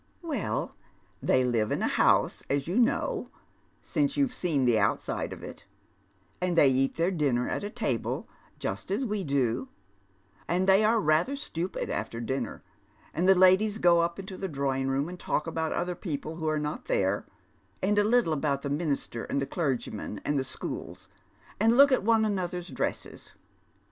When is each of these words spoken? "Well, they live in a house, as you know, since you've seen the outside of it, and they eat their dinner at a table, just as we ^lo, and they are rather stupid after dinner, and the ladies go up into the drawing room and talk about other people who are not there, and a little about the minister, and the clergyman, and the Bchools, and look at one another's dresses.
"Well, 0.23 0.75
they 1.21 1.43
live 1.43 1.71
in 1.71 1.83
a 1.83 1.87
house, 1.87 2.41
as 2.49 2.65
you 2.67 2.79
know, 2.79 3.29
since 3.83 4.17
you've 4.17 4.33
seen 4.33 4.65
the 4.65 4.79
outside 4.79 5.31
of 5.31 5.43
it, 5.43 5.65
and 6.41 6.57
they 6.57 6.69
eat 6.69 6.95
their 6.95 7.11
dinner 7.11 7.47
at 7.47 7.63
a 7.63 7.69
table, 7.69 8.27
just 8.57 8.89
as 8.89 9.05
we 9.05 9.23
^lo, 9.23 9.67
and 10.47 10.65
they 10.67 10.83
are 10.83 10.99
rather 10.99 11.35
stupid 11.35 11.91
after 11.91 12.19
dinner, 12.19 12.63
and 13.13 13.27
the 13.29 13.35
ladies 13.35 13.77
go 13.77 13.99
up 13.99 14.17
into 14.17 14.37
the 14.37 14.47
drawing 14.47 14.87
room 14.87 15.07
and 15.07 15.19
talk 15.19 15.45
about 15.45 15.71
other 15.71 15.93
people 15.93 16.37
who 16.37 16.47
are 16.47 16.57
not 16.57 16.85
there, 16.85 17.27
and 17.83 17.99
a 17.99 18.03
little 18.03 18.33
about 18.33 18.63
the 18.63 18.71
minister, 18.71 19.25
and 19.25 19.39
the 19.39 19.45
clergyman, 19.45 20.19
and 20.25 20.39
the 20.39 20.43
Bchools, 20.43 21.09
and 21.59 21.77
look 21.77 21.91
at 21.91 22.01
one 22.01 22.25
another's 22.25 22.69
dresses. 22.69 23.35